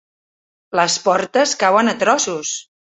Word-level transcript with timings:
Les 0.79 0.97
portes 1.09 1.55
cauen 1.67 1.95
a 1.95 1.97
trossos. 2.05 2.61